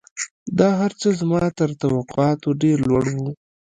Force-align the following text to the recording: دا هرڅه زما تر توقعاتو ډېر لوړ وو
دا 0.57 0.67
هرڅه 0.81 1.09
زما 1.19 1.41
تر 1.57 1.69
توقعاتو 1.81 2.49
ډېر 2.61 2.77
لوړ 2.89 3.05
وو 3.15 3.29